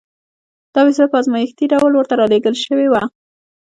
دا 0.73 0.79
وسیله 0.85 1.07
په 1.11 1.17
ازمایښتي 1.21 1.65
ډول 1.73 1.91
ورته 1.95 2.13
را 2.19 2.25
لېږل 2.31 2.55
شوې 2.65 2.87
وه 2.89 3.03